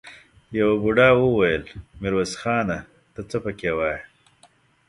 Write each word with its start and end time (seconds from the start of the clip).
يوه 0.59 0.73
بوډا 0.81 1.09
وويل: 1.15 1.63
ميرويس 2.01 2.33
خانه! 2.41 2.77
ته 3.13 3.21
څه 3.29 3.37
پکې 3.43 3.71
وايې؟ 3.77 3.99